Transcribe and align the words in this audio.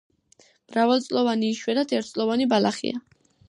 მრავალწლოვანი, 0.71 1.51
იშვიათად 1.57 1.95
ერთწლოვანი 2.01 2.51
ბალახია. 2.55 3.07